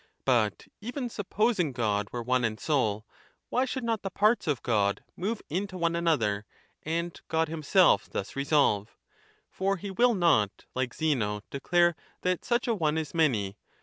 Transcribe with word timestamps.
But 0.25 0.67
even 0.79 1.09
supposing 1.09 1.73
God 1.73 2.07
were 2.11 2.23
one 2.23 2.43
and 2.43 2.59
sole, 2.59 3.05
why 3.49 3.65
should 3.65 3.83
not 3.83 4.01
the 4.01 4.09
parts 4.09 4.47
of 4.47 4.63
God 4.63 5.03
move 5.15 5.43
into 5.47 5.77
one 5.77 5.95
another 5.95 6.47
and 6.81 7.21
God 7.27 7.49
himself 7.49 8.09
thus 8.09 8.35
revolve? 8.35 8.97
For 9.51 9.77
he 9.77 9.91
will 9.91 10.13
5 10.13 10.17
not, 10.17 10.65
like 10.73 10.95
Zeno, 10.95 11.41
declare 11.51 11.95
that 12.21 12.43
such 12.43 12.67
a 12.67 12.73
One 12.73 12.97
is 12.97 13.13
many. 13.13 13.59